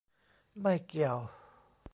[0.59, 1.17] ไม่เกี่ยว